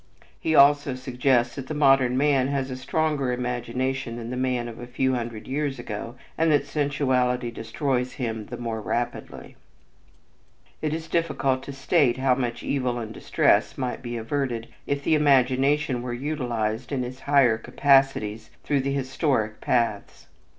He 0.39 0.55
also 0.55 0.95
suggests 0.95 1.53
that 1.53 1.67
the 1.67 1.75
modern 1.75 2.17
man 2.17 2.47
has 2.47 2.71
a 2.71 2.75
stronger 2.75 3.31
imagination 3.31 4.15
than 4.15 4.31
the 4.31 4.35
man 4.35 4.67
of 4.67 4.79
a 4.79 4.87
few 4.87 5.13
hundred 5.13 5.47
years 5.47 5.77
ago 5.77 6.15
and 6.39 6.51
that 6.51 6.65
sensuality 6.65 7.51
destroys 7.51 8.13
him 8.13 8.47
the 8.47 8.57
more 8.57 8.81
rapidly. 8.81 9.57
It 10.81 10.91
is 10.91 11.07
difficult 11.07 11.61
to 11.65 11.71
state 11.71 12.17
how 12.17 12.33
much 12.33 12.63
evil 12.63 12.97
and 12.97 13.13
distress 13.13 13.77
might 13.77 14.01
be 14.01 14.17
averted 14.17 14.69
if 14.87 15.03
the 15.03 15.13
imagination 15.13 16.01
were 16.01 16.13
utilized 16.13 16.91
in 16.91 17.03
its 17.03 17.19
higher 17.19 17.59
capacities 17.59 18.49
through 18.63 18.81
the 18.81 18.93
historic 18.93 19.61
paths. 19.61 20.25